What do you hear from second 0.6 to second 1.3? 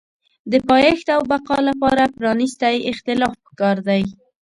پایښت او